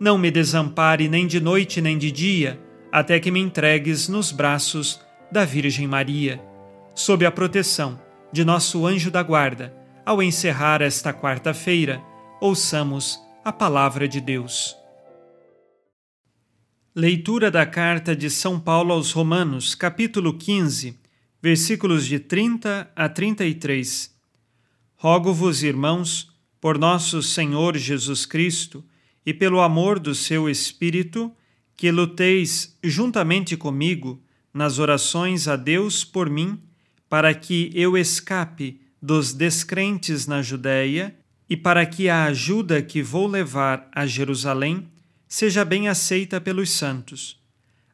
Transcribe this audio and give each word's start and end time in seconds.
não 0.00 0.16
me 0.16 0.30
desampare 0.30 1.08
nem 1.08 1.26
de 1.26 1.40
noite 1.40 1.80
nem 1.80 1.98
de 1.98 2.10
dia, 2.10 2.60
até 2.92 3.18
que 3.18 3.30
me 3.30 3.40
entregues 3.40 4.08
nos 4.08 4.30
braços 4.30 5.00
da 5.30 5.44
Virgem 5.44 5.86
Maria. 5.86 6.40
Sob 6.94 7.24
a 7.26 7.30
proteção 7.30 8.00
de 8.32 8.44
nosso 8.44 8.86
anjo 8.86 9.10
da 9.10 9.22
guarda, 9.22 9.74
ao 10.04 10.22
encerrar 10.22 10.80
esta 10.80 11.12
quarta-feira, 11.12 12.02
ouçamos 12.40 13.18
a 13.44 13.52
palavra 13.52 14.06
de 14.08 14.20
Deus. 14.20 14.76
Leitura 16.94 17.50
da 17.50 17.64
carta 17.64 18.16
de 18.16 18.28
São 18.30 18.58
Paulo 18.58 18.92
aos 18.92 19.12
Romanos, 19.12 19.74
capítulo 19.74 20.34
15, 20.34 20.98
versículos 21.40 22.06
de 22.06 22.18
30 22.18 22.90
a 22.94 23.08
33. 23.08 24.14
Rogo-vos, 24.96 25.62
irmãos, 25.62 26.32
por 26.60 26.76
nosso 26.76 27.22
Senhor 27.22 27.76
Jesus 27.76 28.26
Cristo, 28.26 28.84
e 29.28 29.34
pelo 29.34 29.60
amor 29.60 29.98
do 29.98 30.14
seu 30.14 30.48
Espírito, 30.48 31.30
que 31.76 31.90
luteis 31.90 32.78
juntamente 32.82 33.58
comigo 33.58 34.22
nas 34.54 34.78
orações 34.78 35.46
a 35.46 35.54
Deus 35.54 36.02
por 36.02 36.30
mim, 36.30 36.58
para 37.10 37.34
que 37.34 37.70
eu 37.74 37.94
escape 37.94 38.80
dos 39.02 39.34
descrentes 39.34 40.26
na 40.26 40.40
Judéia 40.40 41.14
e 41.46 41.58
para 41.58 41.84
que 41.84 42.08
a 42.08 42.24
ajuda 42.24 42.80
que 42.80 43.02
vou 43.02 43.26
levar 43.26 43.86
a 43.94 44.06
Jerusalém 44.06 44.88
seja 45.28 45.62
bem 45.62 45.88
aceita 45.88 46.40
pelos 46.40 46.70
santos. 46.70 47.38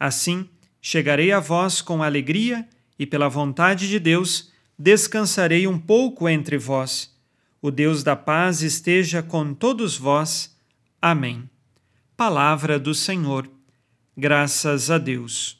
Assim, 0.00 0.48
chegarei 0.82 1.30
a 1.30 1.38
vós 1.38 1.80
com 1.80 2.02
alegria 2.02 2.68
e, 2.98 3.06
pela 3.06 3.28
vontade 3.28 3.88
de 3.88 4.00
Deus, 4.00 4.50
descansarei 4.76 5.68
um 5.68 5.78
pouco 5.78 6.28
entre 6.28 6.58
vós. 6.58 7.16
O 7.62 7.70
Deus 7.70 8.02
da 8.02 8.16
paz 8.16 8.62
esteja 8.62 9.22
com 9.22 9.54
todos 9.54 9.96
vós 9.96 10.58
Amém. 11.02 11.48
Palavra 12.14 12.78
do 12.78 12.94
Senhor. 12.94 13.50
Graças 14.14 14.90
a 14.90 14.98
Deus. 14.98 15.58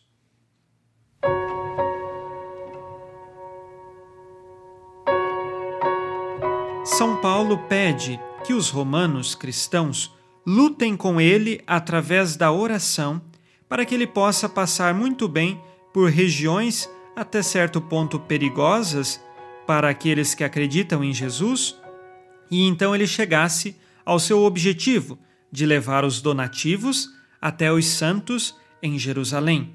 São 6.85 7.17
Paulo 7.23 7.57
pede 7.57 8.21
que 8.45 8.53
os 8.53 8.69
romanos 8.69 9.35
cristãos 9.35 10.15
lutem 10.47 10.95
com 10.95 11.19
ele 11.19 11.63
através 11.67 12.37
da 12.37 12.53
oração 12.53 13.23
para 13.67 13.87
que 13.87 13.95
ele 13.95 14.07
possa 14.07 14.47
passar 14.47 14.93
muito 14.93 15.27
bem 15.27 15.59
por 15.91 16.11
regiões 16.11 16.87
até 17.17 17.43
certo 17.43 17.81
ponto 17.81 18.21
perigosas 18.21 19.19
para 19.67 19.89
aqueles 19.89 20.35
que 20.35 20.45
acreditam 20.45 21.03
em 21.03 21.15
Jesus 21.15 21.77
e 22.51 22.67
então 22.67 22.95
ele 22.95 23.07
chegasse 23.07 23.75
ao 24.05 24.19
seu 24.19 24.43
objetivo 24.43 25.19
de 25.51 25.67
levar 25.67 26.05
os 26.05 26.21
donativos 26.21 27.11
até 27.41 27.73
os 27.73 27.87
santos 27.87 28.55
em 28.83 28.99
Jerusalém. 28.99 29.75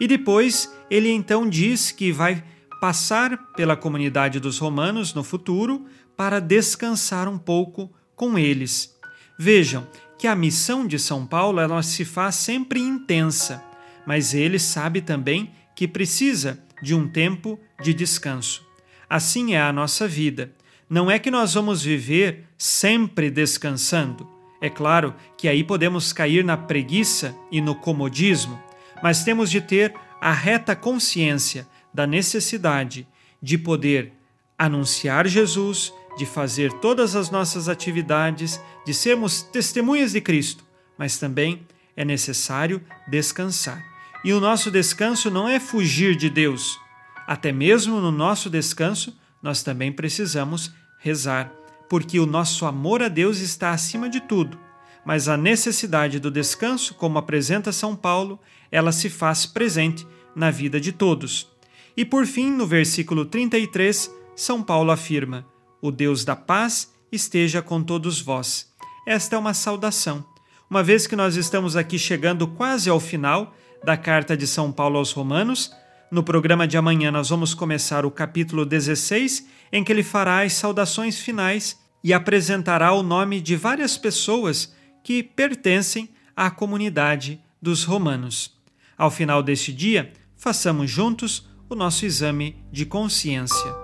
E 0.00 0.06
depois 0.06 0.72
ele 0.90 1.10
então 1.10 1.48
diz 1.48 1.90
que 1.90 2.12
vai 2.12 2.44
passar 2.80 3.52
pela 3.52 3.76
comunidade 3.76 4.38
dos 4.38 4.58
romanos 4.58 5.14
no 5.14 5.24
futuro 5.24 5.86
para 6.16 6.40
descansar 6.40 7.28
um 7.28 7.38
pouco 7.38 7.92
com 8.14 8.38
eles. 8.38 8.94
Vejam 9.38 9.86
que 10.18 10.26
a 10.26 10.36
missão 10.36 10.86
de 10.86 10.98
São 10.98 11.26
Paulo 11.26 11.60
ela 11.60 11.82
se 11.82 12.04
faz 12.04 12.36
sempre 12.36 12.80
intensa, 12.80 13.62
mas 14.06 14.34
ele 14.34 14.58
sabe 14.58 15.00
também 15.00 15.52
que 15.74 15.88
precisa 15.88 16.62
de 16.82 16.94
um 16.94 17.08
tempo 17.08 17.58
de 17.82 17.94
descanso. 17.94 18.64
Assim 19.08 19.54
é 19.54 19.60
a 19.60 19.72
nossa 19.72 20.06
vida. 20.06 20.52
Não 20.88 21.10
é 21.10 21.18
que 21.18 21.30
nós 21.30 21.54
vamos 21.54 21.82
viver 21.82 22.44
sempre 22.58 23.30
descansando. 23.30 24.28
É 24.64 24.70
claro 24.70 25.14
que 25.36 25.46
aí 25.46 25.62
podemos 25.62 26.10
cair 26.10 26.42
na 26.42 26.56
preguiça 26.56 27.36
e 27.52 27.60
no 27.60 27.74
comodismo, 27.74 28.58
mas 29.02 29.22
temos 29.22 29.50
de 29.50 29.60
ter 29.60 29.92
a 30.18 30.32
reta 30.32 30.74
consciência 30.74 31.68
da 31.92 32.06
necessidade 32.06 33.06
de 33.42 33.58
poder 33.58 34.14
anunciar 34.56 35.28
Jesus, 35.28 35.92
de 36.16 36.24
fazer 36.24 36.72
todas 36.80 37.14
as 37.14 37.28
nossas 37.28 37.68
atividades, 37.68 38.58
de 38.86 38.94
sermos 38.94 39.42
testemunhas 39.42 40.12
de 40.12 40.22
Cristo, 40.22 40.64
mas 40.96 41.18
também 41.18 41.66
é 41.94 42.02
necessário 42.02 42.80
descansar. 43.06 43.84
E 44.24 44.32
o 44.32 44.40
nosso 44.40 44.70
descanso 44.70 45.30
não 45.30 45.46
é 45.46 45.60
fugir 45.60 46.16
de 46.16 46.30
Deus. 46.30 46.80
Até 47.26 47.52
mesmo 47.52 48.00
no 48.00 48.10
nosso 48.10 48.48
descanso, 48.48 49.14
nós 49.42 49.62
também 49.62 49.92
precisamos 49.92 50.72
rezar 51.00 51.52
porque 51.88 52.18
o 52.18 52.26
nosso 52.26 52.66
amor 52.66 53.02
a 53.02 53.08
Deus 53.08 53.38
está 53.38 53.70
acima 53.70 54.08
de 54.08 54.20
tudo. 54.20 54.58
Mas 55.04 55.28
a 55.28 55.36
necessidade 55.36 56.18
do 56.18 56.30
descanso, 56.30 56.94
como 56.94 57.18
apresenta 57.18 57.72
São 57.72 57.94
Paulo, 57.94 58.40
ela 58.70 58.90
se 58.90 59.10
faz 59.10 59.44
presente 59.44 60.06
na 60.34 60.50
vida 60.50 60.80
de 60.80 60.92
todos. 60.92 61.48
E 61.96 62.04
por 62.04 62.26
fim, 62.26 62.50
no 62.50 62.66
versículo 62.66 63.24
33, 63.24 64.10
São 64.34 64.62
Paulo 64.62 64.90
afirma: 64.90 65.46
O 65.80 65.90
Deus 65.90 66.24
da 66.24 66.34
paz 66.34 66.92
esteja 67.12 67.62
com 67.62 67.82
todos 67.82 68.20
vós. 68.20 68.72
Esta 69.06 69.36
é 69.36 69.38
uma 69.38 69.54
saudação. 69.54 70.24
Uma 70.68 70.82
vez 70.82 71.06
que 71.06 71.14
nós 71.14 71.36
estamos 71.36 71.76
aqui 71.76 71.98
chegando 71.98 72.48
quase 72.48 72.88
ao 72.88 72.98
final 72.98 73.54
da 73.84 73.96
carta 73.96 74.36
de 74.36 74.46
São 74.46 74.72
Paulo 74.72 74.96
aos 74.98 75.12
Romanos, 75.12 75.70
no 76.14 76.22
programa 76.22 76.68
de 76.68 76.76
amanhã 76.76 77.10
nós 77.10 77.30
vamos 77.30 77.54
começar 77.54 78.06
o 78.06 78.10
capítulo 78.10 78.64
16, 78.64 79.48
em 79.72 79.82
que 79.82 79.90
ele 79.90 80.04
fará 80.04 80.42
as 80.42 80.52
saudações 80.52 81.18
finais 81.18 81.76
e 82.04 82.12
apresentará 82.12 82.92
o 82.92 83.02
nome 83.02 83.40
de 83.40 83.56
várias 83.56 83.98
pessoas 83.98 84.72
que 85.02 85.24
pertencem 85.24 86.08
à 86.36 86.52
comunidade 86.52 87.40
dos 87.60 87.82
romanos. 87.82 88.54
Ao 88.96 89.10
final 89.10 89.42
deste 89.42 89.72
dia, 89.72 90.12
façamos 90.36 90.88
juntos 90.88 91.48
o 91.68 91.74
nosso 91.74 92.06
exame 92.06 92.56
de 92.70 92.86
consciência. 92.86 93.74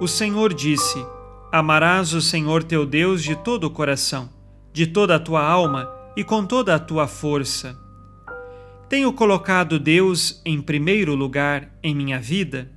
O 0.00 0.06
Senhor 0.06 0.54
disse: 0.54 1.04
Amarás 1.50 2.14
o 2.14 2.22
Senhor 2.22 2.62
teu 2.62 2.86
Deus 2.86 3.20
de 3.20 3.34
todo 3.34 3.64
o 3.64 3.70
coração, 3.70 4.30
de 4.72 4.86
toda 4.86 5.16
a 5.16 5.18
tua 5.18 5.44
alma 5.44 5.90
e 6.16 6.22
com 6.22 6.46
toda 6.46 6.72
a 6.72 6.78
tua 6.78 7.08
força. 7.08 7.76
Tenho 8.92 9.10
colocado 9.10 9.78
Deus 9.78 10.42
em 10.44 10.60
primeiro 10.60 11.14
lugar 11.14 11.66
em 11.82 11.94
minha 11.94 12.20
vida? 12.20 12.70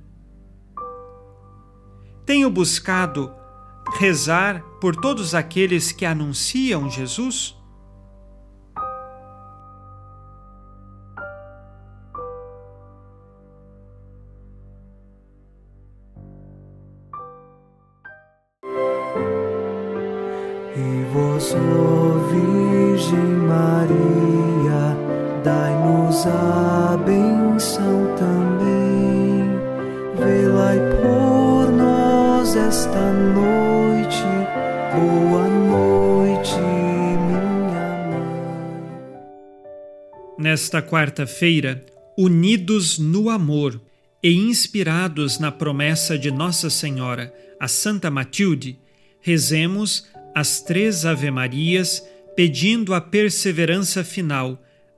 Tenho 2.24 2.48
buscado 2.48 3.30
rezar 3.98 4.62
por 4.80 4.96
todos 4.96 5.34
aqueles 5.34 5.92
que 5.92 6.06
anunciam 6.06 6.88
Jesus? 6.88 7.54
E 20.74 21.04
vós, 21.12 21.54
Virgem 22.30 23.36
Maria 23.46 24.35
a 26.26 26.96
benção 26.96 28.14
também. 28.16 29.46
Velai 30.18 30.78
por 31.00 31.70
nós 31.72 32.56
esta 32.56 33.12
noite, 33.12 34.22
boa 34.94 35.48
noite, 35.48 36.58
minha 36.58 37.40
mãe. 38.08 39.22
Nesta 40.38 40.82
quarta-feira, 40.82 41.84
unidos 42.18 42.98
no 42.98 43.30
amor 43.30 43.80
e 44.22 44.34
inspirados 44.34 45.38
na 45.38 45.52
promessa 45.52 46.18
de 46.18 46.30
Nossa 46.30 46.68
Senhora, 46.68 47.32
a 47.60 47.68
Santa 47.68 48.10
Matilde, 48.10 48.78
rezemos 49.20 50.06
as 50.34 50.60
três 50.60 51.06
Ave-Marias 51.06 52.02
pedindo 52.34 52.92
a 52.92 53.00
perseverança 53.00 54.04
final 54.04 54.62